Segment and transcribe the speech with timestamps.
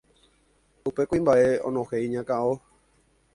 [0.89, 2.49] upe kuimba'e onohẽ iñakão